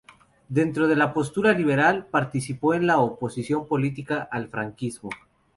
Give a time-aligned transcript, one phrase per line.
[0.49, 5.11] Dentro de una postura liberal, participó en la oposición política al Franquismo.